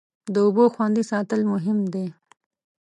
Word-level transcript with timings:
د 0.33 0.35
اوبو 0.45 0.63
خوندي 0.73 1.03
ساتل 1.11 1.41
مهم 1.53 1.79
دی. 1.93 2.07